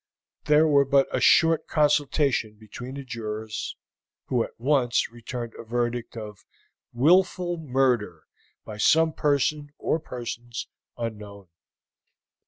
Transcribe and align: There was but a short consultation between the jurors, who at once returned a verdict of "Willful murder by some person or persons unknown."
There 0.45 0.67
was 0.67 0.87
but 0.89 1.15
a 1.15 1.21
short 1.21 1.67
consultation 1.67 2.55
between 2.55 2.95
the 2.95 3.03
jurors, 3.03 3.75
who 4.29 4.43
at 4.43 4.59
once 4.59 5.11
returned 5.11 5.53
a 5.59 5.63
verdict 5.63 6.17
of 6.17 6.43
"Willful 6.91 7.57
murder 7.57 8.23
by 8.65 8.77
some 8.77 9.13
person 9.13 9.69
or 9.77 9.99
persons 9.99 10.65
unknown." 10.97 11.49